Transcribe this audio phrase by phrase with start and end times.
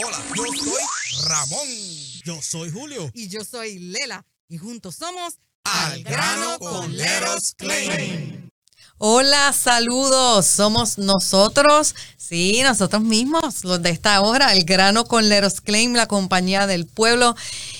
[0.00, 1.68] Hola, yo soy Ramón.
[2.24, 3.10] Yo soy Julio.
[3.14, 4.24] Y yo soy Lela.
[4.48, 8.48] Y juntos somos Al grano con Leros Claim.
[8.98, 10.46] Hola, saludos.
[10.46, 16.06] Somos nosotros, sí, nosotros mismos, los de esta hora, el grano con Leros Claim, la
[16.06, 17.34] compañía del pueblo.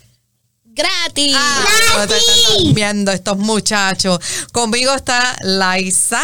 [0.72, 1.34] Gratis.
[1.36, 4.18] Ah, están viendo estos muchachos.
[4.52, 6.22] Conmigo está Laisa.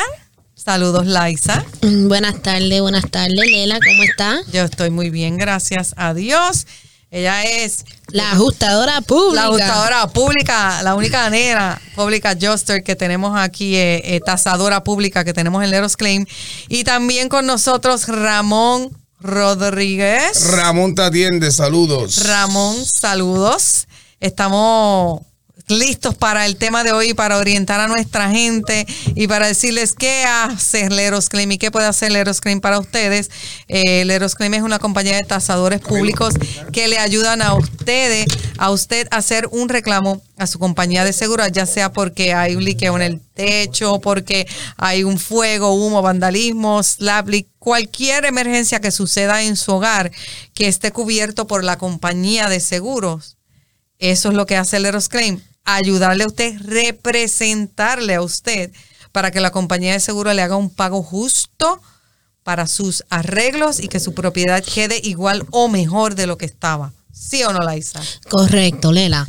[0.54, 1.64] Saludos, Laisa.
[1.82, 4.40] Mm, Buenas tardes, buenas tardes, Lela, ¿cómo está?
[4.52, 6.66] Yo estoy muy bien, gracias a Dios.
[7.16, 9.40] Ella es La ajustadora pública.
[9.40, 15.24] la ajustadora pública, la única nena pública Juster que tenemos aquí, eh, eh, tasadora pública
[15.24, 16.26] que tenemos en Leros Claim.
[16.68, 20.44] Y también con nosotros Ramón Rodríguez.
[20.50, 22.22] Ramón te atiende, saludos.
[22.22, 23.88] Ramón, saludos.
[24.20, 25.22] Estamos
[25.68, 30.24] listos para el tema de hoy, para orientar a nuestra gente y para decirles qué
[30.24, 33.30] hace Leros y qué puede hacer Leros para ustedes.
[33.68, 36.34] Eh, Leros es una compañía de tasadores públicos
[36.72, 38.26] que le ayudan a ustedes,
[38.58, 42.64] a usted hacer un reclamo a su compañía de seguridad, ya sea porque hay un
[42.64, 48.92] liqueo en el techo, porque hay un fuego, humo, vandalismo, slap leak, cualquier emergencia que
[48.92, 50.12] suceda en su hogar
[50.54, 53.36] que esté cubierto por la compañía de seguros.
[53.98, 58.70] Eso es lo que hace el Eros Claim, ayudarle a usted, representarle a usted
[59.12, 61.80] para que la compañía de seguro le haga un pago justo
[62.42, 66.92] para sus arreglos y que su propiedad quede igual o mejor de lo que estaba.
[67.12, 68.00] ¿Sí o no, Laisa?
[68.28, 69.26] Correcto, Lela.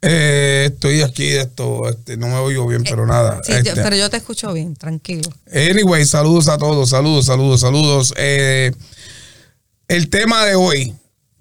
[0.01, 3.41] Eh, estoy aquí de esto, este, no me oigo bien, pero nada.
[3.43, 3.81] Sí, yo- este.
[3.81, 5.31] pero yo te escucho bien, tranquilo.
[5.51, 8.13] Anyway, saludos a todos, saludos, saludos, saludos.
[8.17, 8.71] Eh,
[9.87, 10.93] el tema de hoy.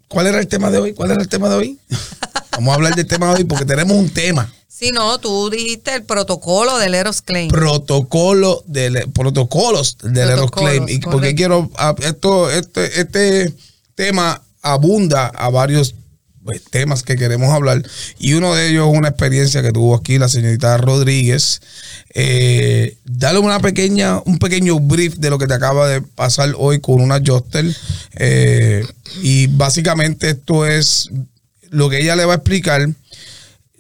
[0.08, 0.94] ¿Cuál era el tema de hoy?
[0.94, 1.78] ¿Cuál era el tema de hoy?
[2.56, 4.52] Vamos a hablar del tema hoy porque tenemos un tema.
[4.68, 7.48] Si no, tú dijiste el protocolo del Eros Claim.
[7.48, 10.88] Protocolo de protocolos del Eros Claim.
[10.88, 11.36] Y porque correcto.
[11.36, 13.54] quiero ah, esto, este, este
[13.94, 15.94] tema abunda a varios
[16.44, 17.82] pues, temas que queremos hablar.
[18.18, 21.60] Y uno de ellos es una experiencia que tuvo aquí la señorita Rodríguez.
[22.14, 26.80] Eh, dale una pequeña, un pequeño brief de lo que te acaba de pasar hoy
[26.80, 27.64] con una Joster.
[28.16, 28.84] Eh,
[29.22, 31.10] y básicamente esto es
[31.74, 32.88] lo que ella le va a explicar.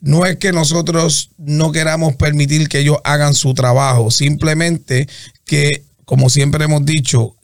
[0.00, 5.08] No es que nosotros no queramos permitir que ellos hagan su trabajo, simplemente
[5.46, 7.36] que, como siempre hemos dicho,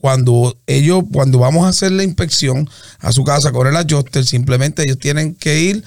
[0.00, 2.70] cuando ellos, cuando vamos a hacer la inspección
[3.00, 5.84] a su casa con el adjuster, simplemente ellos tienen que ir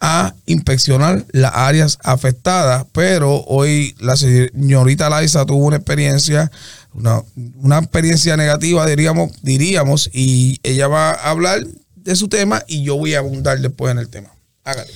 [0.00, 2.86] a inspeccionar las áreas afectadas.
[2.92, 6.50] Pero hoy la señorita Laisa tuvo una experiencia,
[6.94, 7.22] una,
[7.56, 11.60] una experiencia negativa, diríamos, diríamos, y ella va a hablar
[12.08, 14.30] de su tema y yo voy a abundar después en el tema.
[14.64, 14.90] Hágale.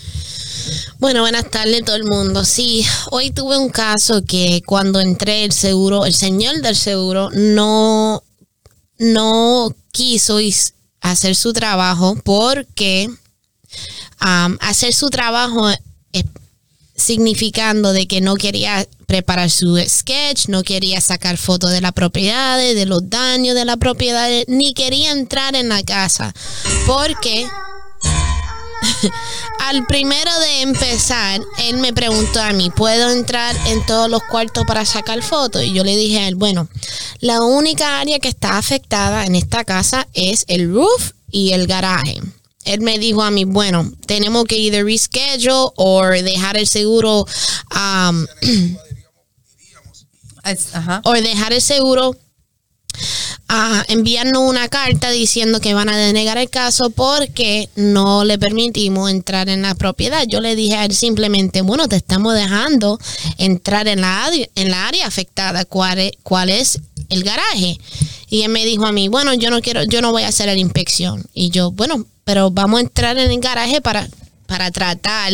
[0.98, 2.42] Bueno, buenas tardes todo el mundo.
[2.44, 8.22] Sí, hoy tuve un caso que cuando entré el seguro, el señor del seguro no,
[8.98, 10.72] no quiso is-
[11.02, 13.10] hacer su trabajo porque
[14.60, 15.68] hacer su trabajo
[16.94, 22.58] significando de que no quería preparar su sketch, no quería sacar fotos de la propiedad,
[22.58, 26.34] de los daños de la propiedad, ni quería entrar en la casa
[26.86, 27.46] porque
[29.60, 34.64] al primero de empezar, él me preguntó a mí, ¿puedo entrar en todos los cuartos
[34.66, 35.62] para sacar fotos?
[35.62, 36.68] Y yo le dije a él, bueno,
[37.20, 42.20] la única área que está afectada en esta casa es el roof y el garaje.
[42.64, 47.26] Él me dijo a mí, bueno, tenemos que either reschedule o dejar el seguro
[47.74, 48.26] um,
[51.04, 52.16] o dejar el seguro
[53.48, 59.10] a enviarnos una carta diciendo que van a denegar el caso porque no le permitimos
[59.10, 60.24] entrar en la propiedad.
[60.26, 62.98] Yo le dije a él simplemente, bueno, te estamos dejando
[63.38, 66.80] entrar en la, área- en la área afectada, ¿cuál es, cuál es
[67.10, 67.78] el garaje?
[68.30, 70.46] Y él me dijo a mí, bueno, yo no quiero, yo no voy a hacer
[70.46, 71.24] la inspección.
[71.34, 74.08] Y yo, bueno, pero vamos a entrar en el garaje para
[74.44, 75.32] para tratar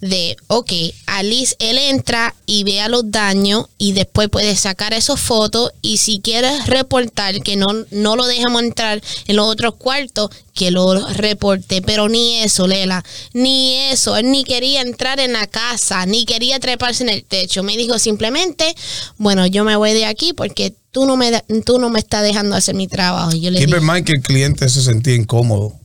[0.00, 0.72] de, ok,
[1.06, 6.20] Alice, él entra y vea los daños y después puede sacar esas fotos y si
[6.20, 11.82] quieres reportar que no, no lo dejamos entrar en los otros cuartos, que lo reporte,
[11.82, 16.60] pero ni eso, Lela, ni eso, él ni quería entrar en la casa, ni quería
[16.60, 18.76] treparse en el techo, me dijo simplemente,
[19.16, 22.22] bueno, yo me voy de aquí porque tú no me, da- tú no me estás
[22.22, 23.32] dejando hacer mi trabajo.
[23.32, 25.79] Yo le Keep dije, in mind que el cliente se sentía incómodo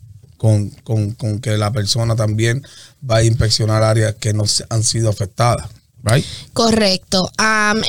[0.46, 2.62] con, con, con que la persona también
[3.02, 5.68] va a inspeccionar áreas que no han sido afectadas.
[6.04, 6.24] Right?
[6.54, 7.32] Correcto.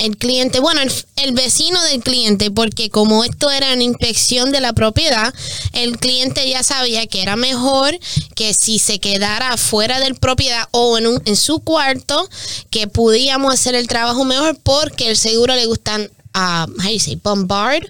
[0.00, 4.62] El cliente, bueno, el, el vecino del cliente, porque como esto era una inspección de
[4.62, 5.34] la propiedad,
[5.74, 7.98] el cliente ya sabía que era mejor
[8.34, 12.26] que si se quedara fuera del propiedad o en, un- en su cuarto,
[12.70, 17.84] que podíamos hacer el trabajo mejor porque el seguro le gustan, how you say, bombard.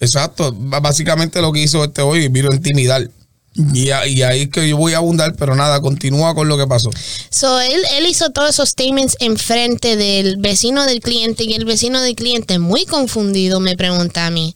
[0.00, 0.52] Exacto.
[0.54, 3.08] Básicamente lo que hizo este hoy, vino a intimidar.
[3.72, 6.90] Y, y ahí que yo voy a abundar, pero nada, continúa con lo que pasó.
[7.30, 12.00] So, él, él hizo todos esos statements enfrente del vecino del cliente y el vecino
[12.00, 14.54] del cliente, muy confundido, me pregunta a mí,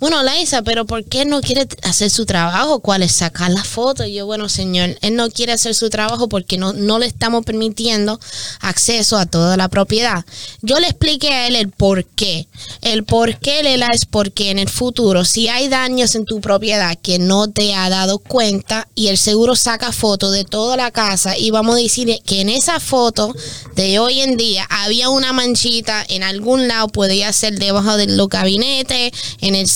[0.00, 2.80] bueno, Laisa, pero ¿por qué no quiere hacer su trabajo?
[2.80, 4.04] ¿Cuál es sacar la foto?
[4.04, 7.44] Y yo, bueno, señor, él no quiere hacer su trabajo porque no, no le estamos
[7.44, 8.20] permitiendo
[8.60, 10.24] acceso a toda la propiedad.
[10.62, 12.46] Yo le expliqué a él el por qué.
[12.80, 16.96] El por qué, Lela, es porque en el futuro, si hay daños en tu propiedad
[17.00, 21.36] que no te ha dado cuenta y el seguro saca foto de toda la casa
[21.36, 23.34] y vamos a decir que en esa foto
[23.74, 28.28] de hoy en día había una manchita en algún lado, podía ser debajo de los
[28.28, 29.68] gabinetes, en el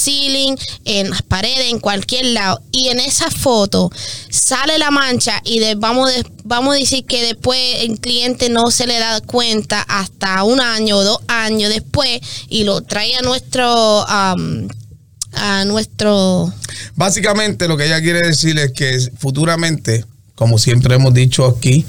[0.85, 2.61] en las paredes, en cualquier lado.
[2.73, 3.91] Y en esa foto
[4.31, 8.70] sale la mancha y de- vamos, de- vamos a decir que después el cliente no
[8.70, 13.23] se le da cuenta hasta un año o dos años después y lo trae a
[13.23, 14.05] nuestro...
[14.09, 16.53] a nuestro
[16.94, 20.05] Básicamente lo que ella quiere decir es que futuramente,
[20.35, 21.87] como siempre hemos dicho aquí,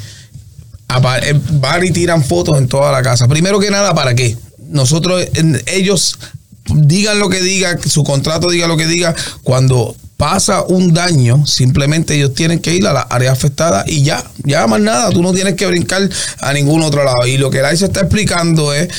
[1.22, 3.28] eh, van y tiran fotos en toda la casa.
[3.28, 4.38] Primero que nada, ¿para qué?
[4.70, 5.26] Nosotros,
[5.66, 6.18] ellos
[6.66, 12.16] digan lo que digan, su contrato diga lo que diga, cuando pasa un daño, simplemente
[12.16, 15.34] ellos tienen que ir a la área afectada y ya, ya más nada, tú no
[15.34, 17.28] tienes que brincar a ningún otro lado.
[17.28, 18.90] Y lo que Lai se está explicando es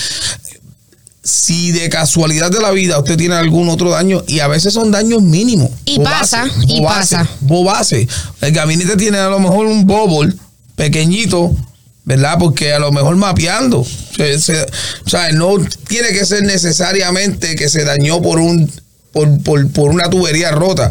[1.23, 4.91] si de casualidad de la vida usted tiene algún otro daño y a veces son
[4.91, 5.71] daños mínimos.
[5.87, 7.27] Y pasa, y pasa.
[7.41, 8.07] Bobase.
[8.43, 10.35] El gabinete tiene a lo mejor un bubble
[10.77, 11.57] pequeñito,
[12.05, 12.37] ¿verdad?
[12.39, 13.85] Porque a lo mejor mapeando.
[14.39, 14.63] Se-
[15.07, 15.57] o sea, no
[15.89, 18.71] tiene que ser necesariamente que se dañó por un
[19.13, 20.91] por, por, por una tubería rota.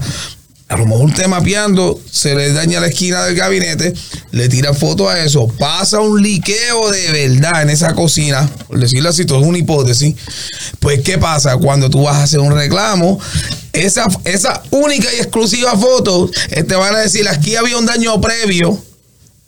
[0.69, 3.93] A lo mejor usted mapeando, se le daña la esquina del gabinete,
[4.31, 9.09] le tira foto a eso, pasa un liqueo de verdad en esa cocina, por decirlo
[9.09, 10.15] así, todo es una hipótesis.
[10.79, 11.57] Pues, ¿qué pasa?
[11.57, 13.19] Cuando tú vas a hacer un reclamo,
[13.73, 18.19] esa, esa única y exclusiva foto, eh, te van a decir, aquí había un daño
[18.19, 18.81] previo,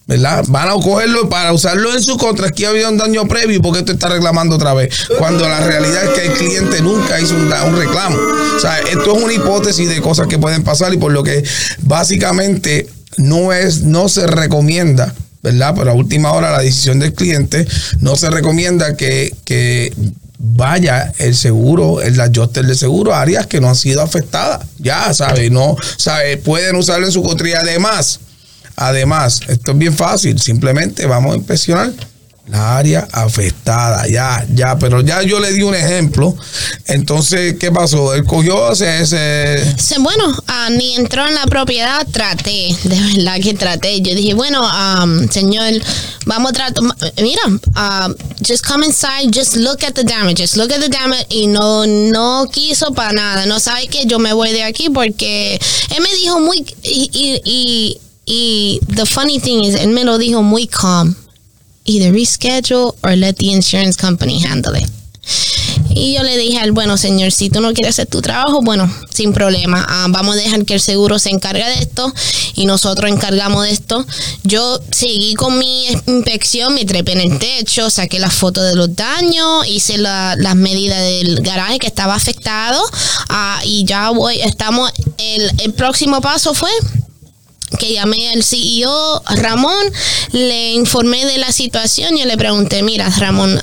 [0.08, 0.46] ¿verdad?
[0.50, 2.48] Van a cogerlo para usarlo en su contra.
[2.48, 4.94] Aquí había un daño previo porque esto está reclamando otra vez.
[5.18, 8.18] Cuando la realidad es que el cliente nunca hizo un, un reclamo.
[8.56, 11.44] O sea, esto es una hipótesis de cosas que pueden pasar y por lo que
[11.80, 12.88] básicamente
[13.18, 15.14] no es, no se recomienda.
[15.42, 15.76] ¿Verdad?
[15.78, 17.68] Pero a última hora la decisión del cliente
[18.00, 19.94] no se recomienda que, que
[20.40, 24.66] vaya el seguro, el adjuster de seguro a áreas que no han sido afectadas.
[24.80, 25.52] Ya, ¿sabes?
[25.52, 26.38] No, ¿sabes?
[26.38, 28.20] Pueden usarlo en su contra además,
[28.76, 31.94] Además, esto es bien fácil, simplemente vamos a inspeccionar
[32.48, 36.36] la área afectada, ya, ya, pero ya yo le di un ejemplo.
[36.86, 38.14] Entonces, ¿qué pasó?
[38.14, 43.54] Él cogió ese Sí, Bueno, ah, ni entró en la propiedad, traté, de verdad que
[43.56, 44.02] traté.
[44.02, 45.74] Yo dije, bueno, um, señor,
[46.26, 46.84] vamos a tratar,
[47.22, 48.16] mira, um,
[48.46, 51.26] just come inside, just look at the damage, just look at the damage.
[51.30, 55.60] Y no, no quiso para nada, no sabe que yo me voy de aquí porque
[55.96, 60.18] él me dijo muy, y, y, y, y the funny thing is, él me lo
[60.18, 61.16] dijo muy calm.
[61.88, 64.90] Either reschedule or let the insurance company handle it.
[65.90, 68.92] Y yo le dije al bueno señor, si tú no quieres hacer tu trabajo, bueno,
[69.14, 69.86] sin problema.
[69.88, 72.12] Ah, vamos a dejar que el seguro se encargue de esto
[72.56, 74.06] y nosotros encargamos de esto.
[74.44, 78.94] Yo seguí con mi inspección, me trepé en el techo, saqué las fotos de los
[78.96, 82.82] daños, hice la- las medidas del garaje que estaba afectado
[83.30, 86.70] ah, y ya voy, estamos, el, el próximo paso fue
[87.78, 89.86] que llamé al CEO Ramón,
[90.32, 93.60] le informé de la situación y le pregunté, mira Ramón,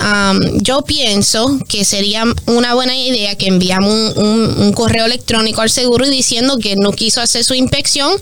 [0.57, 6.59] yo pienso que sería una buena idea que enviamos un, correo electrónico al seguro diciendo
[6.59, 8.13] que no quiso hacer su inspección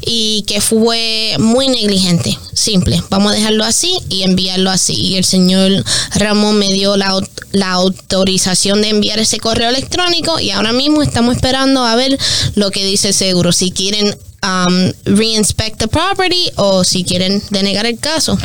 [0.00, 2.38] y que fue muy negligente.
[2.54, 4.94] Simple, vamos a dejarlo así y enviarlo así.
[4.94, 7.18] Y el señor Ramón me dio la,
[7.52, 12.18] la autorización de enviar ese correo electrónico y ahora mismo estamos esperando a ver
[12.54, 13.52] lo que dice el seguro.
[13.52, 18.38] Si quieren um, reinspect the property o si quieren denegar el caso.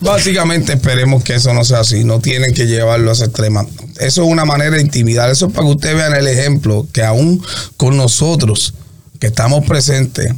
[0.00, 3.68] Básicamente esperemos que eso no sea así, no tienen que llevarlo a ese extremo.
[3.98, 7.02] Eso es una manera de intimidar, eso es para que ustedes vean el ejemplo, que
[7.02, 7.42] aún
[7.76, 8.74] con nosotros
[9.18, 10.32] que estamos presentes,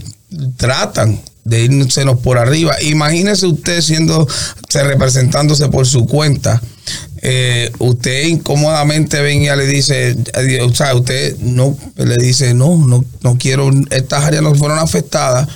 [0.56, 2.80] tratan de irnos por arriba.
[2.82, 4.28] Imagínese usted siendo,
[4.72, 6.62] representándose por su cuenta
[7.22, 10.16] eh, usted incómodamente venga y le dice,
[10.62, 15.48] o sea, usted no le dice, no, no, no quiero, estas áreas no fueron afectadas,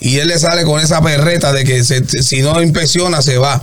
[0.00, 3.62] y él le sale con esa perreta de que si no inspecciona se va.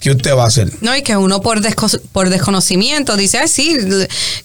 [0.00, 0.72] ¿Qué usted va a hacer?
[0.80, 1.60] No, y que uno por,
[2.12, 3.76] por desconocimiento dice, ay, sí,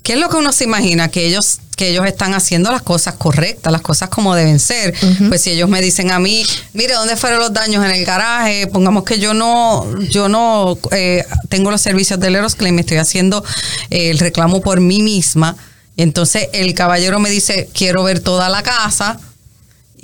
[0.02, 1.10] ¿qué es lo que uno se imagina?
[1.10, 4.94] Que ellos que ellos están haciendo las cosas correctas, las cosas como deben ser.
[5.28, 8.68] Pues si ellos me dicen a mí, mire, ¿dónde fueron los daños en el garaje?
[8.68, 13.44] Pongamos que yo no, yo no eh, tengo los servicios del Claim, estoy haciendo
[13.90, 15.56] eh, el reclamo por mí misma.
[15.98, 19.20] Entonces el caballero me dice, quiero ver toda la casa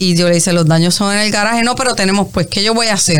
[0.01, 1.61] y yo le dice, los daños son en el garaje.
[1.61, 3.19] No, pero tenemos, pues, ¿qué yo voy a hacer?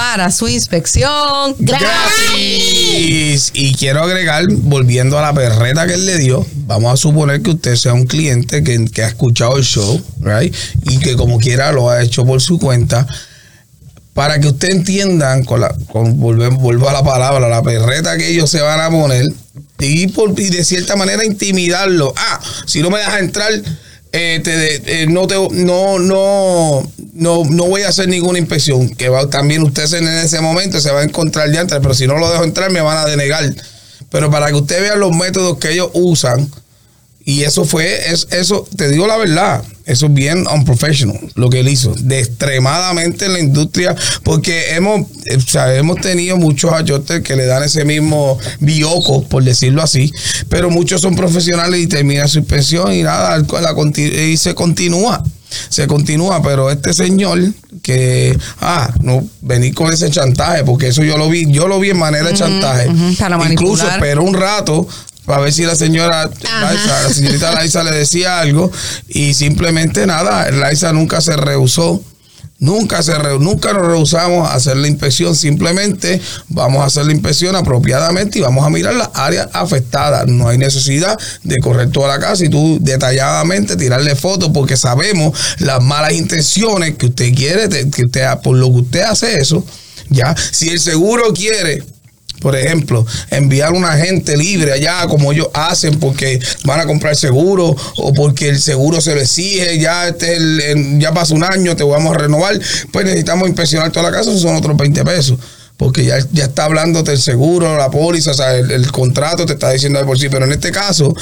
[0.00, 3.50] para su inspección gratis.
[3.52, 7.50] Y quiero agregar, volviendo a la perreta que él le dio, vamos a suponer que
[7.50, 10.54] usted sea un cliente que, ha escuchado el show, right?
[10.84, 13.06] Y que como quiera lo ha hecho por su cuenta.
[14.14, 18.50] Para que usted entiendan, con la, con, vuelvo a la palabra, la perreta que ellos
[18.50, 19.24] se van a poner
[19.78, 22.12] y, por, y de cierta manera intimidarlo.
[22.16, 23.52] Ah, si no me dejas entrar,
[24.12, 26.82] eh, eh, no, te, no, no,
[27.14, 28.90] no, no voy a hacer ninguna inspección.
[28.90, 32.18] Que va, también usted en ese momento se va a encontrar ya pero si no
[32.18, 33.44] lo dejo entrar me van a denegar.
[34.10, 36.50] Pero para que usted vea los métodos que ellos usan,
[37.30, 41.60] y eso fue, es, eso, te digo la verdad, eso es bien unprofessional lo que
[41.60, 43.94] él hizo, de extremadamente en la industria,
[44.24, 45.38] porque hemos, eh,
[45.76, 50.12] hemos tenido muchos ajustes que le dan ese mismo bioco, por decirlo así,
[50.48, 53.40] pero muchos son profesionales y terminan su pensión y nada,
[53.96, 55.22] y se continúa
[55.68, 57.40] se continúa, pero este señor
[57.82, 61.90] que, ah, no, venir con ese chantaje, porque eso yo lo vi, yo lo vi
[61.90, 62.88] en manera de chantaje.
[63.50, 64.86] Incluso esperó un rato
[65.30, 68.68] para ver si la señora, la señorita Laisa le decía algo
[69.06, 72.02] y simplemente nada, Laisa nunca se rehusó.
[72.58, 77.56] Nunca, se nunca nos rehusamos a hacer la inspección, simplemente vamos a hacer la inspección
[77.56, 80.26] apropiadamente y vamos a mirar las áreas afectadas.
[80.26, 85.38] No hay necesidad de correr toda la casa y tú detalladamente tirarle fotos porque sabemos
[85.60, 89.64] las malas intenciones que usted quiere, que usted, por lo que usted hace eso.
[90.10, 91.82] Ya, si el seguro quiere
[92.40, 97.76] por ejemplo, enviar un agente libre allá como ellos hacen porque van a comprar seguro
[97.96, 100.38] o porque el seguro se lo exige, ya este
[100.98, 102.58] ya pasa un año, te vamos a renovar,
[102.92, 105.38] pues necesitamos inspeccionar toda la casa, son otros 20 pesos.
[105.76, 109.70] Porque ya, ya está hablando del seguro, la póliza, o sea, el, contrato te está
[109.70, 110.28] diciendo de por sí.
[110.28, 111.14] Pero en este caso,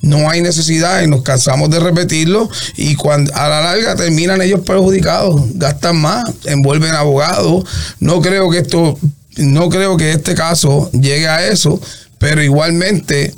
[0.00, 2.48] no hay necesidad y nos cansamos de repetirlo.
[2.78, 7.64] Y cuando a la larga terminan ellos perjudicados, gastan más, envuelven abogados.
[8.00, 8.98] No creo que esto
[9.36, 11.80] no creo que este caso llegue a eso,
[12.18, 13.34] pero igualmente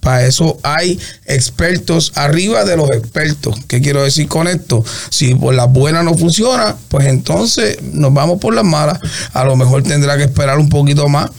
[0.00, 3.56] para eso hay expertos arriba de los expertos.
[3.68, 4.84] ¿Qué quiero decir con esto?
[5.10, 8.98] Si por las buenas no funciona, pues entonces nos vamos por las malas.
[9.32, 11.30] A lo mejor tendrá que esperar un poquito más,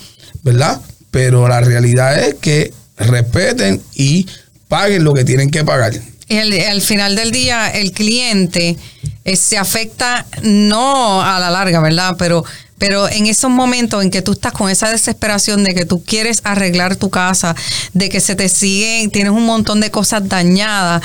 [0.44, 0.80] ¿verdad?
[1.12, 4.28] Pero la realidad es que respeten y
[4.70, 5.94] paguen lo que tienen que pagar.
[6.30, 8.78] Y al, final del día, el cliente
[9.26, 12.16] eh, se afecta no a la larga, ¿verdad?
[12.18, 12.46] Pero
[12.84, 16.42] pero en esos momentos en que tú estás con esa desesperación de que tú quieres
[16.44, 17.56] arreglar tu casa,
[17.94, 21.02] de que se te siguen, tienes un montón de cosas dañadas,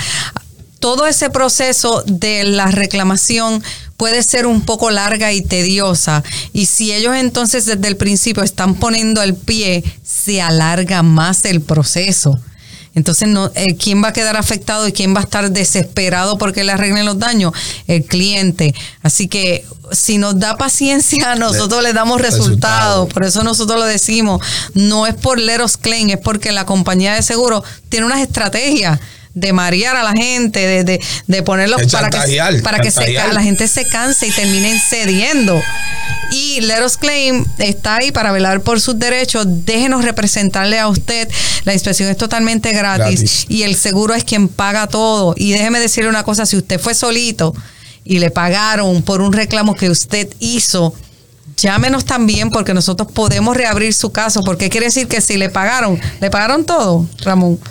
[0.81, 3.63] todo ese proceso de la reclamación
[3.95, 6.21] puede ser un poco larga y tediosa.
[6.51, 11.61] Y si ellos entonces desde el principio están poniendo el pie, se alarga más el
[11.61, 12.41] proceso.
[12.95, 16.63] Entonces, no, eh, ¿quién va a quedar afectado y quién va a estar desesperado porque
[16.63, 17.53] le arreglen los daños?
[17.87, 18.73] El cliente.
[19.03, 23.11] Así que si nos da paciencia, nosotros le, damos resultados.
[23.13, 24.41] Por eso nosotros lo decimos.
[24.73, 28.99] No es por Leros Claim, es porque la compañía de seguro tiene unas estrategias
[29.33, 33.41] de marear a la gente, de, de, de ponerlos para que, para que se, la
[33.41, 35.61] gente se canse y terminen cediendo.
[36.31, 39.45] Y Let Us Claim está ahí para velar por sus derechos.
[39.65, 41.27] Déjenos representarle a usted.
[41.63, 45.33] La inspección es totalmente gratis, y el seguro es quien paga todo.
[45.37, 47.53] Y déjeme decirle una cosa, si usted fue solito
[48.03, 50.93] y le pagaron por un reclamo que usted hizo,
[51.61, 54.43] llámenos también porque nosotros podemos reabrir su caso.
[54.43, 57.59] Porque quiere decir que si le pagaron, ¿le pagaron todo, Ramón?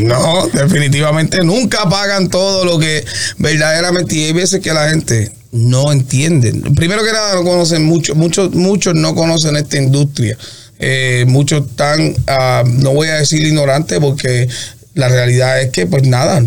[0.00, 3.04] No, definitivamente nunca pagan todo lo que
[3.38, 4.16] verdaderamente.
[4.16, 6.52] Y hay veces que la gente no entiende.
[6.74, 10.36] Primero que nada, no conocen mucho, muchos, muchos no conocen esta industria.
[10.78, 14.48] Eh, muchos están, ah, no voy a decir ignorantes porque
[14.94, 16.40] la realidad es que pues nada,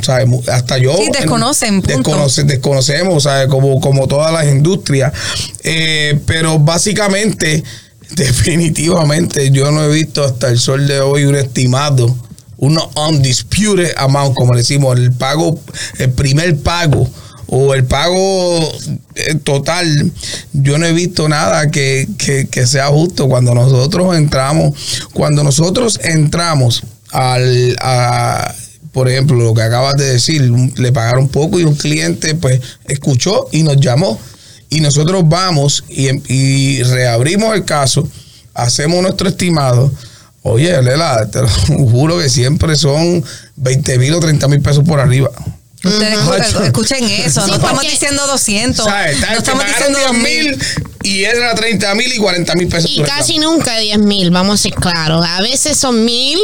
[0.51, 0.95] hasta yo...
[0.97, 1.81] Sí, desconocen.
[1.81, 3.47] desconocemos, ¿sabes?
[3.47, 5.13] Como, como todas las industrias.
[5.63, 7.63] Eh, pero básicamente,
[8.15, 12.15] definitivamente, yo no he visto hasta el sol de hoy un estimado,
[12.57, 15.59] un undisputed amount, como decimos, el pago,
[15.99, 17.09] el primer pago
[17.47, 18.71] o el pago
[19.15, 20.11] eh, total,
[20.53, 26.83] yo no he visto nada que, que sea justo cuando nosotros entramos, cuando nosotros entramos
[27.13, 28.53] al, a,
[28.91, 33.47] por ejemplo, lo que acabas de decir, le pagaron poco y un cliente pues escuchó
[33.51, 34.19] y nos llamó.
[34.69, 38.07] Y nosotros vamos y, y reabrimos el caso,
[38.53, 39.91] hacemos nuestro estimado.
[40.41, 41.49] Oye, Lela, te lo
[41.89, 43.23] juro que siempre son
[43.55, 45.29] 20 mil o 30 mil pesos por arriba.
[45.83, 50.57] Ustedes escuchen eso, no estamos diciendo 200, no estamos diciendo 2 mil
[51.03, 52.89] y era 30 mil y 40 mil pesos.
[52.89, 55.25] Y casi nunca 10 mil, vamos a ser claros.
[55.27, 56.39] A veces son mil,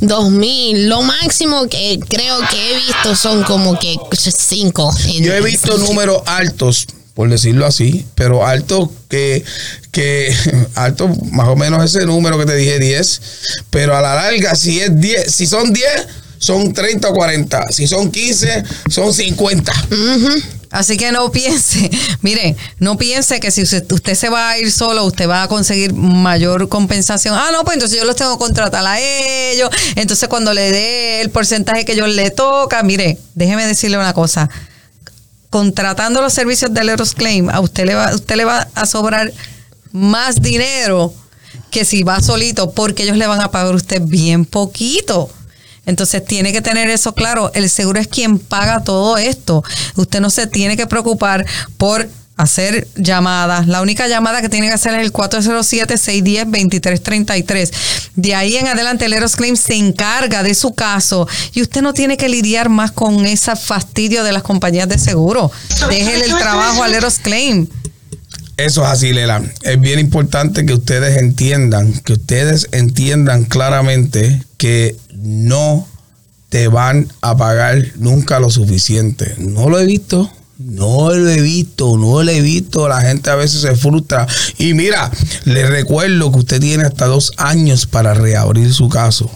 [0.00, 0.88] dos mil.
[0.88, 4.96] Lo máximo que creo que he visto son como que 5.
[5.20, 9.44] Yo he visto números altos, por decirlo así, pero altos que,
[9.90, 10.32] que,
[10.76, 13.20] alto más o menos ese número que te dije 10,
[13.70, 16.06] pero a la larga si es 10, si son 10
[16.44, 17.72] son 30 o 40.
[17.72, 19.72] Si son 15, son 50.
[20.70, 25.06] Así que no piense, mire, no piense que si usted, se va a ir solo,
[25.06, 27.34] usted va a conseguir mayor compensación.
[27.34, 29.70] Ah, no, pues entonces yo los tengo que contratar a ellos.
[29.96, 34.50] Entonces cuando le dé el porcentaje que ellos le toca, mire, déjeme decirle una cosa.
[35.48, 39.32] Contratando los servicios de Leros Claim, a usted le va, usted le va a sobrar
[39.92, 41.14] más dinero
[41.70, 45.30] que si va solito, porque ellos le van a pagar a usted bien poquito.
[45.86, 47.50] Entonces tiene que tener eso claro.
[47.54, 49.64] El seguro es quien paga todo esto.
[49.96, 51.44] Usted no se tiene que preocupar
[51.76, 53.68] por hacer llamadas.
[53.68, 57.70] La única llamada que tiene que hacer es el 407-610-2333.
[58.16, 61.94] De ahí en adelante, el Eros Claim se encarga de su caso y usted no
[61.94, 65.52] tiene que lidiar más con ese fastidio de las compañías de seguro.
[65.88, 67.68] Déjele el trabajo al Eros Claim.
[68.56, 69.42] Eso es así, Lela.
[69.62, 74.94] Es bien importante que ustedes entiendan, que ustedes entiendan claramente que
[75.24, 75.86] no
[76.50, 79.34] te van a pagar nunca lo suficiente.
[79.38, 80.30] No lo he visto.
[80.56, 82.88] No lo he visto, no lo he visto.
[82.88, 84.26] La gente a veces se frustra.
[84.56, 85.10] Y mira,
[85.44, 89.28] le recuerdo que usted tiene hasta dos años para reabrir su caso.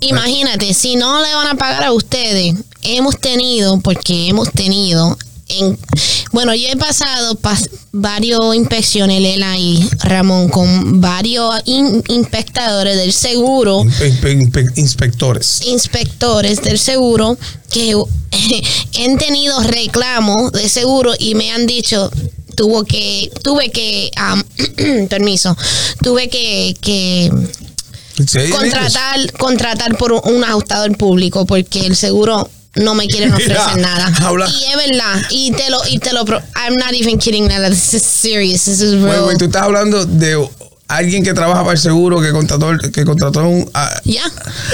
[0.00, 5.18] Imagínate, si no le van a pagar a ustedes, hemos tenido, porque hemos tenido
[6.32, 7.38] bueno, yo he pasado
[7.92, 13.84] varios inspecciones, Lela y Ramón, con varios inspectores del seguro.
[14.76, 15.62] inspectores.
[15.66, 17.38] Inspectores del seguro
[17.70, 17.94] que
[19.04, 22.10] han tenido reclamos de seguro y me han dicho,
[22.56, 24.10] tuvo que, tuve que,
[25.08, 25.56] permiso,
[26.02, 27.30] tuve que, que
[28.50, 34.12] contratar, contratar por un ajustador público porque el seguro no me quieren ofrecer nada.
[34.48, 35.22] Y es verdad.
[35.30, 37.68] Y te lo, y te lo, I'm not even kidding, nada.
[37.68, 38.64] This is serious.
[38.64, 39.36] This is real.
[39.38, 40.36] tú estás hablando de
[40.88, 43.68] alguien que trabaja para el seguro que contrató que contrató un
[44.04, 44.22] ya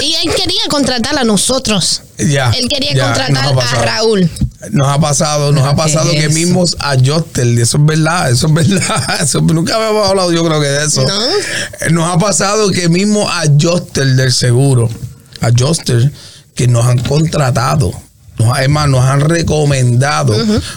[0.01, 4.29] y él quería contratar a nosotros ya él quería contratar a Raúl
[4.71, 8.53] nos ha pasado nos ha pasado que mismos a Justel eso es verdad eso es
[8.53, 11.89] verdad eso, nunca habíamos hablado yo creo que de eso ¿No?
[11.89, 14.89] nos ha pasado que mismo a Justel del seguro
[15.41, 16.13] a Justel
[16.55, 17.91] que nos han contratado.
[18.37, 20.35] Nos, además, nos han recomendado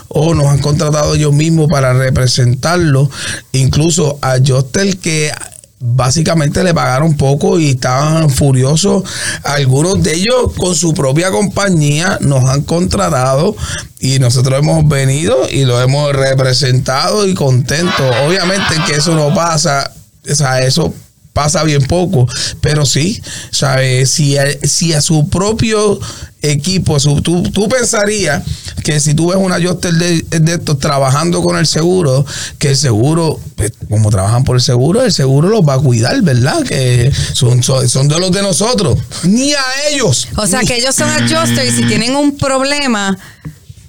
[0.09, 3.11] o nos han contratado ellos mismos para representarlo.
[3.53, 5.33] Incluso a Jostel que
[5.79, 9.05] básicamente le pagaron poco y estaban furiosos.
[9.43, 13.57] Algunos de ellos con su propia compañía nos han contratado
[14.01, 18.15] y nosotros hemos venido y lo hemos representado y contentos.
[18.27, 19.93] Obviamente que eso no pasa,
[20.31, 20.93] o sea, eso
[21.37, 22.27] pasa bien poco,
[22.63, 23.21] pero sí,
[23.51, 24.11] ¿sabes?
[24.11, 26.01] Si a, si a su propio
[26.41, 28.43] equipo, su, tú, tú pensarías
[28.83, 32.25] que si tú ves un adjuster de, de estos trabajando con el seguro,
[32.59, 36.23] que el seguro, pues, como trabajan por el seguro, el seguro los va a cuidar,
[36.23, 36.63] ¿verdad?
[36.65, 40.29] Que son, son, son de los de nosotros, ni a ellos.
[40.37, 43.19] O sea ni- que ellos son adjusters y si tienen un problema,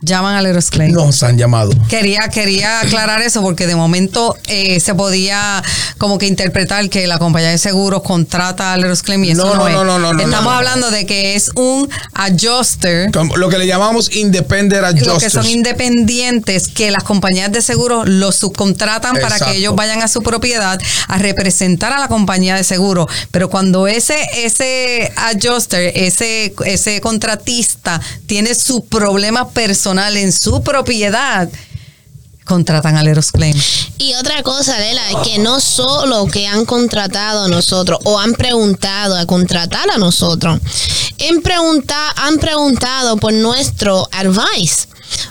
[0.07, 0.91] llaman a Leros Claim.
[0.93, 1.71] nos han llamado.
[1.89, 5.61] Quería, quería aclarar eso porque de momento eh, se podía
[5.99, 9.55] como que interpretar que la compañía de seguros contrata a Leros Claim y eso No,
[9.55, 9.73] no, no, es.
[9.75, 13.11] no, no, no, no, Estamos hablando de que es un adjuster.
[13.11, 15.33] Como Lo que le llamamos independent Lo que adjusters.
[15.33, 20.21] son independientes que las compañías de seguros los subcontratan para que ellos vayan a su
[20.21, 23.07] propiedad a representar a la compañía de seguro.
[23.31, 31.49] Pero cuando ese ese adjuster, ese ese contratista tiene su problema personal en su propiedad,
[32.45, 33.60] contratan a Leros Claim.
[33.97, 38.33] Y otra cosa, Lela, es que no solo que han contratado a nosotros o han
[38.33, 40.60] preguntado a contratar a nosotros,
[41.29, 44.88] han, pregunta- han preguntado por nuestro advice.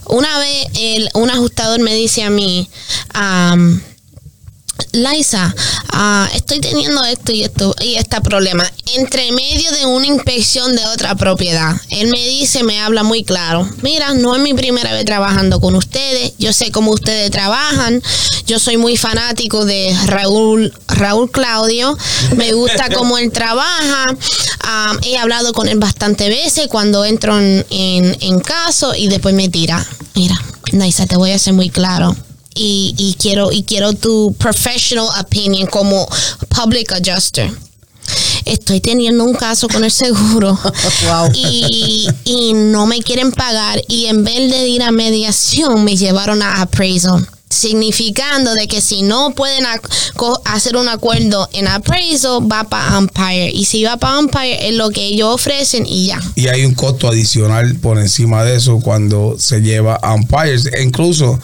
[0.07, 2.69] Una vez el, un ajustador me dice a mí,
[4.97, 5.55] Liza,
[5.93, 10.85] ah, estoy teniendo esto y esto y este problema entre medio de una inspección de
[10.87, 11.77] otra propiedad.
[11.91, 13.69] Él me dice, me habla muy claro.
[13.83, 16.33] Mira, no es mi primera vez trabajando con ustedes.
[16.39, 18.03] Yo sé cómo ustedes trabajan.
[18.47, 21.97] Yo soy muy fanático de Raúl Raúl Claudio.
[22.37, 24.17] Me gusta cómo él trabaja.
[24.61, 29.35] Ah, he hablado con él bastante veces cuando entro en, en, en caso y después
[29.35, 29.85] me tira.
[30.15, 30.41] Mira,
[30.73, 32.17] Liza, te voy a ser muy claro
[32.57, 36.09] y, y quiero y quiero tu professional opinion como
[36.49, 37.51] public adjuster.
[38.45, 40.57] Estoy teniendo un caso con el seguro
[41.09, 41.31] Wow.
[41.35, 46.41] y, y no me quieren pagar y en vez de ir a mediación me llevaron
[46.43, 49.65] a appraisal significando de que si no pueden
[50.45, 54.91] hacer un acuerdo en appraisal va para umpire y si va para umpire es lo
[54.91, 59.37] que ellos ofrecen y ya Y hay un costo adicional por encima de eso cuando
[59.39, 60.67] se lleva a umpires.
[60.73, 61.39] E incluso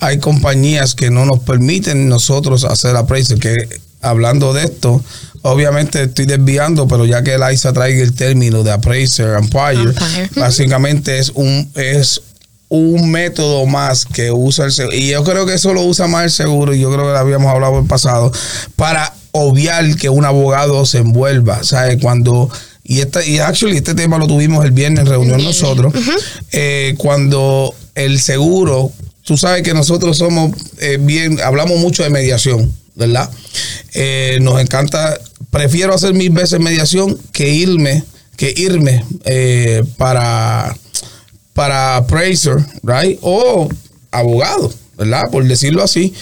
[0.00, 3.38] hay compañías que no nos permiten nosotros hacer appraisal.
[3.38, 3.68] Que
[4.00, 5.02] hablando de esto,
[5.42, 10.30] obviamente estoy desviando, pero ya que Eliza traiga el término de appraiser, umpire, Umpire.
[10.36, 12.20] básicamente es un es
[12.68, 14.96] un método más que usa el seguro.
[14.96, 17.18] Y yo creo que eso lo usa más el seguro, y yo creo que lo
[17.18, 18.32] habíamos hablado en el pasado,
[18.76, 21.62] para obviar que un abogado se envuelva.
[21.64, 21.98] ¿Sabes?
[22.00, 22.48] Cuando.
[22.84, 25.92] Y, esta, y actually este tema lo tuvimos el viernes en reunión nosotros.
[26.52, 28.90] eh, cuando el seguro,
[29.24, 33.30] tú sabes que nosotros somos eh, bien, hablamos mucho de mediación, ¿verdad?
[33.94, 35.18] Eh, nos encanta,
[35.50, 38.04] prefiero hacer mil veces mediación que irme,
[38.36, 40.76] que irme eh, para
[41.52, 43.18] para appraiser, right?
[43.20, 43.68] O
[44.10, 45.24] abogado, ¿verdad?
[45.30, 46.14] Por decirlo así.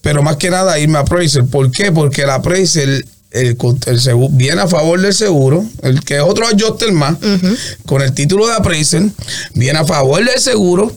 [0.00, 1.46] Pero más que nada irme a appraiser.
[1.46, 1.92] ¿Por qué?
[1.92, 6.46] Porque el appraiser el, el seguro, viene a favor del seguro, el que es otro
[6.46, 7.16] adjuster más,
[7.86, 9.04] con el título de appraiser,
[9.54, 10.94] viene a favor del seguro.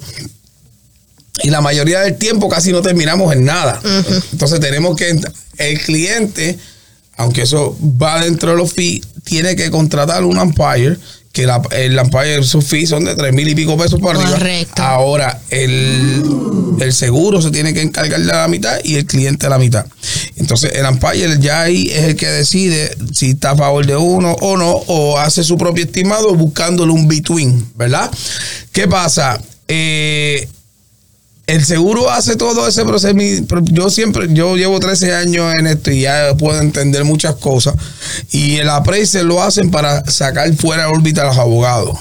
[1.43, 3.79] Y la mayoría del tiempo casi no terminamos en nada.
[4.31, 5.19] Entonces tenemos que,
[5.57, 6.57] el cliente,
[7.17, 10.97] aunque eso va dentro de los fees, tiene que contratar un umpire,
[11.33, 14.37] que la- el umpire, sus fees son de tres mil y pico pesos para arriba.
[14.37, 14.81] Correcto.
[14.81, 16.23] Ahora, el,
[16.79, 19.85] el seguro se tiene que encargar de la mitad y el cliente de la mitad.
[20.37, 24.31] Entonces, el umpire ya ahí es el que decide si está a favor de uno
[24.39, 28.09] o no, o hace su propio estimado buscándole un between, ¿verdad?
[28.71, 29.37] ¿Qué pasa?
[29.67, 30.47] Eh,
[31.47, 33.15] el seguro hace todo ese proceso.
[33.65, 37.75] Yo siempre, yo llevo 13 años en esto y ya puedo entender muchas cosas.
[38.31, 41.97] Y el appraisal lo hacen para sacar fuera de órbita a los abogados.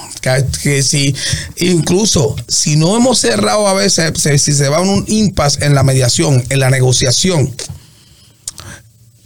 [0.62, 1.14] Que, si,
[1.58, 6.42] incluso si no hemos cerrado a veces, si se va un impasse en la mediación,
[6.48, 7.54] en la negociación,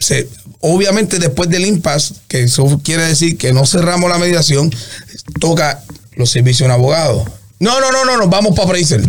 [0.00, 0.28] se-
[0.60, 4.74] obviamente después del impasse, que eso quiere decir que no cerramos la mediación,
[5.40, 5.84] toca
[6.16, 7.24] los servicios de un abogado.
[7.60, 9.08] No, no, no, no, nos vamos para appraisal.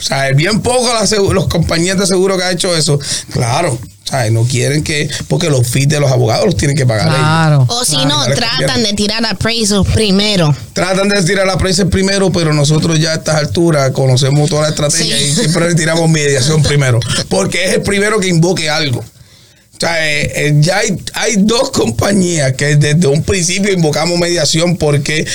[0.00, 2.98] O sea, es bien poco las los compañías de seguro que ha hecho eso.
[3.32, 3.74] Claro.
[3.74, 5.08] O sea, no quieren que.
[5.28, 7.18] Porque los fees de los abogados los tienen que pagar ellos.
[7.18, 7.66] Claro.
[7.68, 12.32] o si Claro, no tratan de tirar appraisal primero Tratan de tirar la prensa primero,
[12.32, 15.24] pero nosotros ya a estas alturas conocemos toda la estrategia Sí.
[15.24, 16.98] y siempre le tiramos mediación primero.
[17.28, 19.00] Porque es el primero que invoque algo.
[19.00, 24.76] O sea, eh, eh, ya hay, hay dos compañías que desde un principio invocamos mediación
[24.76, 25.26] porque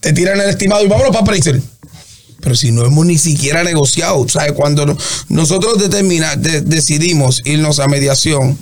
[0.00, 1.62] te tiran el estimado y vámonos para appraisal.
[2.40, 4.52] Pero si no hemos ni siquiera negociado, ¿sabes?
[4.52, 4.96] Cuando no-
[5.28, 8.58] nosotros determina, de- decidimos irnos a mediación,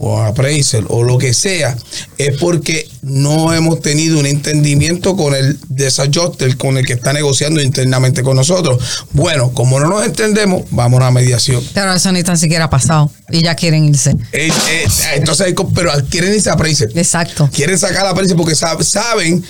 [0.00, 1.76] o appraisal o lo que sea,
[2.18, 7.60] es porque no hemos tenido un entendimiento con el desajuste con el que está negociando
[7.60, 8.80] internamente con nosotros.
[9.10, 11.64] Bueno, como no nos entendemos, vamos a mediación.
[11.74, 14.10] Pero eso ni tan siquiera ha pasado y ya quieren irse.
[14.30, 14.86] Eh, eh,
[15.16, 16.92] entonces, pero quieren irse a appraisal.
[16.94, 17.50] Exacto.
[17.52, 19.44] Quieren sacar la appraisal porque sab- saben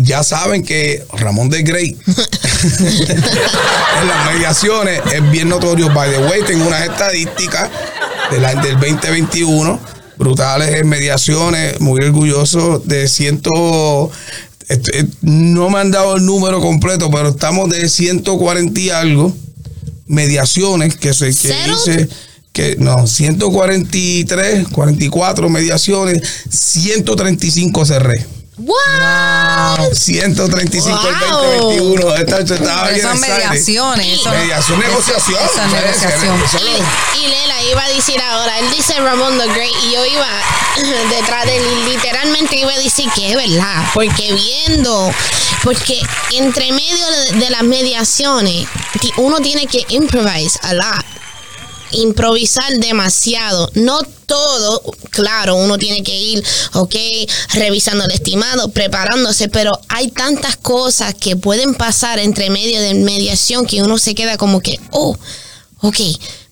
[0.00, 1.96] ya saben que Ramón de Grey
[4.00, 5.92] en las mediaciones es bien notorio.
[5.92, 7.70] By the way, tengo unas estadísticas
[8.30, 9.80] de la- del 2021
[10.16, 14.10] brutales en mediaciones, muy orgulloso de ciento.
[14.68, 19.34] este, no me han dado el número completo, pero estamos de 140 y algo
[20.06, 22.08] mediaciones que se que dice
[22.52, 28.26] que no, 143, 44 mediaciones, 135 cerré.
[28.58, 29.92] What?
[29.94, 31.42] 135 el Wow.
[31.78, 32.14] 2021.
[32.16, 34.20] Esta, esta bien son mediaciones.
[34.20, 35.38] eso- Mediación, negociación.
[35.70, 36.36] Negociación.
[37.14, 40.26] Y, y Lela iba a decir ahora, él dice Ramón the Great y yo iba
[41.10, 45.10] detrás de él literalmente iba a decir que es verdad, porque viendo,
[45.62, 46.00] porque
[46.32, 48.66] entre medio de, de las mediaciones
[49.16, 51.04] uno tiene que improvise a lot,
[51.92, 56.94] improvisar demasiado, no todo, claro, uno tiene que ir, ok,
[57.54, 63.66] revisando el estimado, preparándose, pero hay tantas cosas que pueden pasar entre medio de mediación
[63.66, 65.16] que uno se queda como que, oh,
[65.80, 65.96] ok,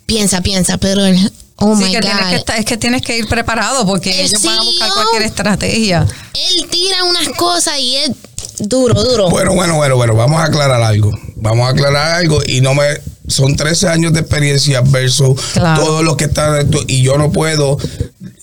[0.06, 1.16] piensa, piensa, pero el,
[1.56, 2.34] oh Sí, my que tienes que God.
[2.38, 4.94] estar- es que tienes que ir preparado porque El ellos van a buscar CEO.
[4.94, 6.06] cualquier estrategia.
[6.34, 8.10] Él tira unas cosas y es
[8.58, 9.28] duro, duro.
[9.30, 11.10] Bueno, bueno, bueno, bueno, vamos a aclarar algo.
[11.34, 12.84] Vamos a aclarar algo y no me
[13.26, 15.82] son 13 años de experiencia versus Claro.
[15.82, 17.80] todos los que están esto y yo no puedo, o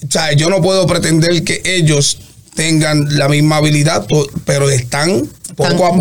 [0.09, 2.17] sea, yo no puedo pretender que ellos
[2.55, 4.05] tengan la misma habilidad,
[4.45, 5.99] pero están poco a poco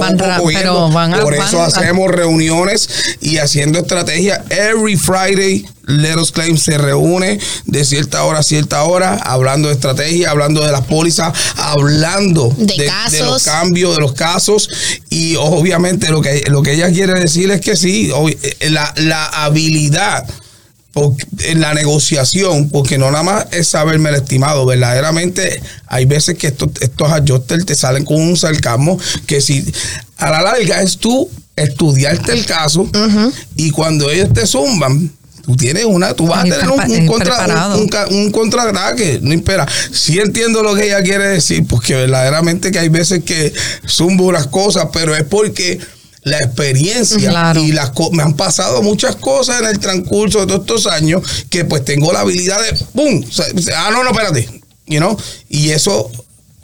[0.91, 2.89] van a- Por van eso a- hacemos reuniones
[3.21, 4.45] y haciendo estrategia.
[4.51, 9.75] Every Friday, Let Us Claim se reúne de cierta hora a cierta hora, hablando de
[9.75, 13.43] estrategia, hablando de las pólizas, hablando De los casos.
[13.45, 14.69] cambios de los casos.
[15.11, 18.11] Y obviamente lo que, lo que ella quiere decir es que sí,
[18.43, 20.27] eh, la, la habilidad
[21.45, 26.49] en la negociación, porque no nada más es saberme el estimado, verdaderamente hay veces que
[26.49, 29.65] estos, estos adjusters te salen con un sarcasmo que si
[30.19, 32.87] a la larga es tú estudiarte el caso
[33.57, 35.11] y cuando ellos te zumban,
[35.45, 39.67] tú tienes una, tú vas a tener un, un contra, un, un contraataque, no espera.
[39.93, 43.53] Sí entiendo lo que ella quiere decir, porque verdaderamente que hay veces que
[43.87, 45.81] zumbo unas cosas, pero es porque
[46.23, 47.61] la experiencia Claro.
[47.61, 51.65] y las me han pasado muchas cosas en el transcurso de todos estos años que
[51.65, 53.25] pues tengo la habilidad de ¡pum!
[53.29, 54.49] O sea, ah, no, no, espérate.
[54.87, 55.17] You know?
[55.49, 56.11] Y eso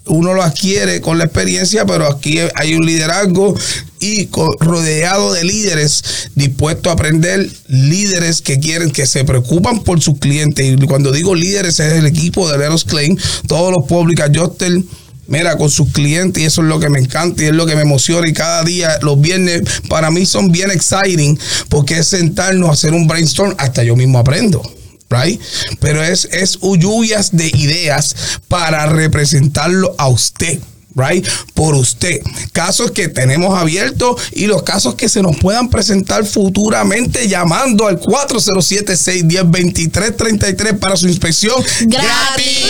[0.08, 3.54] uno lo adquiere con la experiencia, pero aquí hay un liderazgo
[4.00, 4.28] y
[4.60, 10.66] rodeado de líderes dispuestos a aprender, líderes que quieren, que se preocupan por sus clientes.
[10.66, 13.16] Y cuando digo líderes es el equipo de Leros Claim,
[13.46, 14.84] todos los public adjusters,
[15.28, 17.76] Mira, con sus clientes, y eso es lo que me encanta y es lo que
[17.76, 18.26] me emociona.
[18.26, 22.94] Y cada día, los viernes, para mí son bien exciting, porque es sentarnos a hacer
[22.94, 24.62] un brainstorm, hasta yo mismo aprendo.
[25.10, 25.38] Right?
[25.80, 28.16] Pero es, es lluvias de ideas
[28.48, 30.58] para representarlo a usted.
[30.94, 31.26] Right?
[31.54, 32.20] Por usted.
[32.52, 38.00] Casos que tenemos abiertos y los casos que se nos puedan presentar futuramente llamando al
[38.00, 42.66] 407-610-2333 para su inspección Gratis.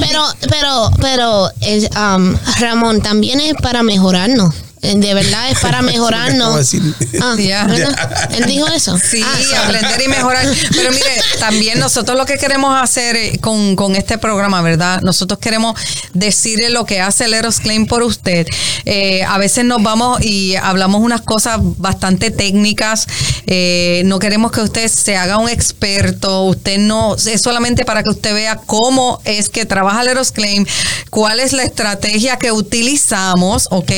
[0.00, 4.54] Pero, pero, pero, es, um, Ramón, también es para mejorarnos.
[4.82, 6.74] De verdad es para mejorarnos.
[7.20, 7.36] Ah.
[8.36, 8.98] Él dijo eso.
[8.98, 10.46] Sí, Ah, aprender y mejorar.
[10.74, 15.00] Pero mire, también nosotros lo que queremos hacer eh, con, con este programa, ¿verdad?
[15.02, 15.78] Nosotros queremos
[16.12, 18.46] decirle lo que hace el Eros Claim por usted.
[18.84, 23.06] Eh, a veces nos vamos y hablamos unas cosas bastante técnicas.
[23.46, 26.42] Eh, no queremos que usted se haga un experto.
[26.44, 30.66] Usted no, es solamente para que usted vea cómo es que trabaja el Eros Claim,
[31.10, 33.92] cuál es la estrategia que utilizamos, ¿ok?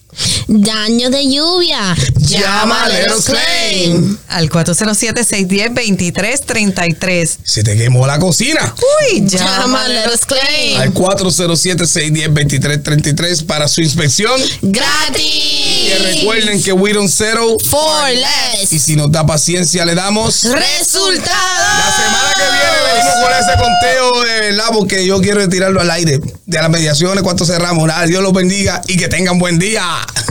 [0.48, 1.94] Daño de lluvia.
[2.16, 4.16] Llama a Leros Claim.
[4.28, 7.36] Al 407-610-2333.
[7.44, 8.74] Se te quemó la cocina.
[9.12, 10.80] Uy, Llama a Leros Claim.
[10.80, 14.40] Al 407-610-2333 para su inspección.
[14.62, 15.24] Gratis.
[15.24, 17.56] Y recuerden que we don't settle.
[17.64, 18.72] For less.
[18.72, 20.44] Y si nos da paciencia, le damos.
[20.44, 21.47] Resultados.
[21.78, 25.90] La semana que viene venimos con ese conteo de verdad, porque yo quiero tirarlo al
[25.90, 26.20] aire.
[26.46, 27.86] De las mediaciones, cuánto cerramos.
[27.86, 29.84] Nada, Dios los bendiga y que tengan buen día.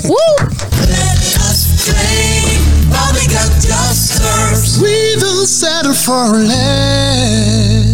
[0.04, 2.58] Let us play
[2.90, 4.80] while we got dusters.
[4.80, 7.87] We will settle for less.